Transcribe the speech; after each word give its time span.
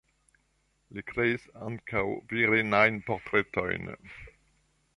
Li 0.97 1.03
kreis 1.09 1.45
ankaŭ 1.67 2.03
virinajn 2.33 2.99
portretojn. 3.11 3.93